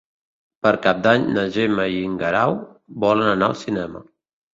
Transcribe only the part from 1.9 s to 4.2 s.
i en Guerau volen anar al cinema.